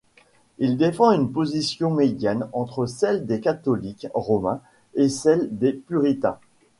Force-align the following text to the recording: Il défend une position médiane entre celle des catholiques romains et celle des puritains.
Il 0.57 0.77
défend 0.77 1.11
une 1.11 1.31
position 1.31 1.91
médiane 1.91 2.49
entre 2.53 2.87
celle 2.87 3.27
des 3.27 3.39
catholiques 3.39 4.07
romains 4.15 4.59
et 4.95 5.09
celle 5.09 5.55
des 5.55 5.73
puritains. 5.73 6.39